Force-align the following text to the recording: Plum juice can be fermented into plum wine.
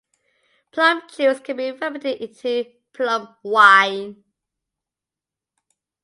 Plum 0.71 1.03
juice 1.15 1.41
can 1.41 1.57
be 1.57 1.77
fermented 1.77 2.19
into 2.19 2.65
plum 2.91 3.35
wine. 3.43 4.23